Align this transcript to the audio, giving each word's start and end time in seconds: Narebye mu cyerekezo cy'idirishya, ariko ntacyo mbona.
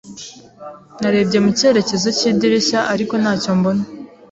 Narebye 0.99 1.37
mu 1.45 1.51
cyerekezo 1.57 2.07
cy'idirishya, 2.17 2.79
ariko 2.93 3.13
ntacyo 3.21 3.51
mbona. 3.57 3.83